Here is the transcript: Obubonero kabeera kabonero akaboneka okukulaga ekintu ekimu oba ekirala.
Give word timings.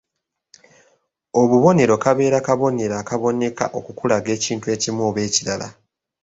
Obubonero 1.41 1.93
kabeera 2.03 2.39
kabonero 2.47 2.93
akaboneka 3.01 3.63
okukulaga 3.77 4.29
ekintu 4.37 4.65
ekimu 4.75 5.01
oba 5.09 5.19
ekirala. 5.27 5.67